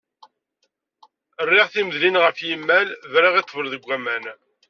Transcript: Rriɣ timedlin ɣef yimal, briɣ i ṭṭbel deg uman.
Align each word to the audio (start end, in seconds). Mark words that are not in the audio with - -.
Rriɣ 1.47 1.67
timedlin 1.73 2.19
ɣef 2.23 2.37
yimal, 2.47 2.87
briɣ 3.11 3.33
i 3.35 3.43
ṭṭbel 3.45 3.65
deg 3.73 3.83
uman. 3.95 4.25